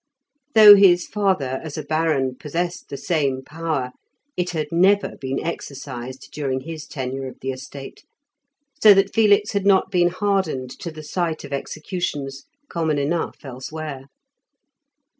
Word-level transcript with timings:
Though 0.55 0.75
his 0.77 1.05
father, 1.05 1.59
as 1.63 1.77
a 1.77 1.83
baron, 1.83 2.35
possessed 2.35 2.89
the 2.89 2.97
same 2.97 3.43
power, 3.43 3.91
it 4.35 4.49
had 4.49 4.69
never 4.71 5.15
been 5.15 5.39
exercised 5.39 6.29
during 6.31 6.61
his 6.61 6.87
tenure 6.87 7.27
of 7.27 7.39
the 7.41 7.51
estate, 7.51 8.03
so 8.81 8.95
that 8.95 9.13
Felix 9.13 9.51
had 9.51 9.67
not 9.67 9.91
been 9.91 10.07
hardened 10.09 10.71
to 10.79 10.89
the 10.91 11.03
sight 11.03 11.43
of 11.43 11.53
executions, 11.53 12.45
common 12.67 12.97
enough 12.97 13.45
elsewhere. 13.45 14.05